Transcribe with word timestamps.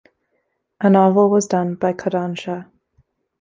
A 0.79 0.89
novel 0.89 1.29
was 1.29 1.45
done 1.45 1.75
by 1.75 1.93
Kodansha. 1.93 2.67